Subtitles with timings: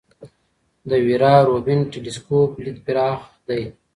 [0.89, 3.61] د ویرا روبین ټیلسکوپ لید پراخ دی.